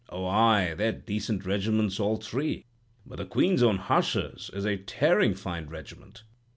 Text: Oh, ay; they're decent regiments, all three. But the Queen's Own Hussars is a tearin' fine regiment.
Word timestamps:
Oh, 0.09 0.25
ay; 0.25 0.73
they're 0.75 0.93
decent 0.93 1.45
regiments, 1.45 1.99
all 1.99 2.17
three. 2.17 2.65
But 3.05 3.17
the 3.19 3.25
Queen's 3.27 3.61
Own 3.61 3.77
Hussars 3.77 4.49
is 4.51 4.65
a 4.65 4.77
tearin' 4.77 5.35
fine 5.35 5.67
regiment. 5.67 6.23